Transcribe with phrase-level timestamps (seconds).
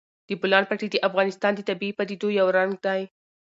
[0.27, 3.01] د بولان پټي د افغانستان د طبیعي پدیدو یو رنګ دی.